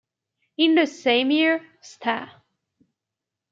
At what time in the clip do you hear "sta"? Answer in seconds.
1.83-2.27